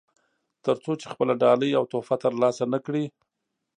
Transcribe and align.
تر 0.65 0.75
څو 0.83 0.91
چې 1.01 1.05
خپله 1.13 1.33
ډالۍ 1.41 1.71
او 1.79 1.83
تحفه 1.91 2.15
ترلاسه 2.23 2.63
نه 2.73 2.79
کړي. 2.85 3.05